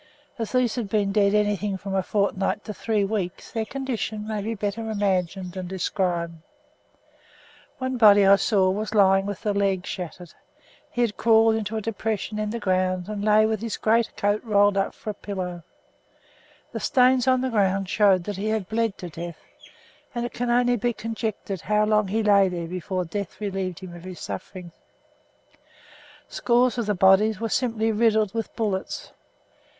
[0.39, 4.41] As these had been dead anything from a fortnight to three weeks their condition may
[4.41, 6.41] be better imagined than described.
[7.77, 10.33] One body I saw was lying with the leg shattered.
[10.89, 14.43] He had crawled into a depression in the ground and lay with his great coat
[14.43, 15.61] rolled up for a pillow;
[16.71, 19.37] the stains on the ground showed that he had bled to death,
[20.15, 23.93] and it can only be conjectured how long he lay there before death relieved him
[23.95, 24.71] of his sufferings.
[26.27, 29.11] Scores of the bodies were simply riddled with bullets.